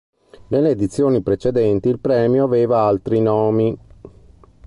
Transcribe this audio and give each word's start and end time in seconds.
Nelle 0.47 0.69
edizioni 0.71 1.21
precedenti 1.21 1.87
il 1.87 1.99
premio 1.99 2.43
aveva 2.45 2.79
altri 2.85 3.19
nomi. 3.21 3.77